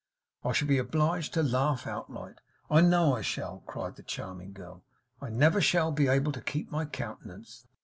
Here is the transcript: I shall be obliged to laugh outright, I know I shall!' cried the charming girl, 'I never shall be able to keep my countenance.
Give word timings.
I 0.43 0.51
shall 0.53 0.67
be 0.67 0.79
obliged 0.79 1.31
to 1.35 1.43
laugh 1.43 1.85
outright, 1.85 2.41
I 2.71 2.81
know 2.81 3.15
I 3.15 3.21
shall!' 3.21 3.59
cried 3.67 3.97
the 3.97 4.01
charming 4.01 4.51
girl, 4.51 4.83
'I 5.21 5.29
never 5.29 5.61
shall 5.61 5.91
be 5.91 6.07
able 6.07 6.31
to 6.31 6.41
keep 6.41 6.71
my 6.71 6.85
countenance. 6.85 7.67